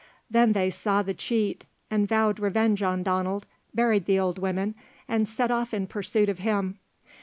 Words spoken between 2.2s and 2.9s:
revenge